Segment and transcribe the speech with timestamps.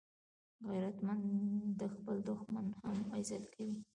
[0.69, 1.23] غیرتمند
[1.79, 3.77] د خپل دښمن هم عزت کوي